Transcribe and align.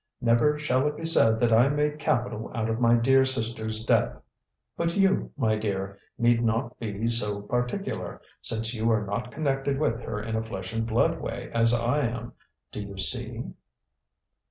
Never 0.19 0.57
shall 0.57 0.87
it 0.87 0.97
be 0.97 1.05
said 1.05 1.39
that 1.41 1.53
I 1.53 1.69
made 1.69 1.99
capital 1.99 2.49
out 2.55 2.71
of 2.71 2.79
my 2.79 2.95
dear 2.95 3.23
sister's 3.23 3.85
death. 3.85 4.19
But 4.75 4.97
you, 4.97 5.31
my 5.37 5.57
dear, 5.57 5.99
need 6.17 6.43
not 6.43 6.79
be 6.79 7.07
so 7.07 7.39
particular, 7.43 8.19
since 8.41 8.73
you 8.73 8.89
are 8.89 9.05
not 9.05 9.31
connected 9.31 9.77
with 9.77 9.99
her 10.01 10.19
in 10.19 10.35
a 10.35 10.41
flesh 10.41 10.73
and 10.73 10.87
blood 10.87 11.19
way 11.21 11.51
as 11.53 11.71
I 11.71 11.99
am. 11.99 12.33
Do 12.71 12.81
you 12.81 12.97
see?" 12.97 13.43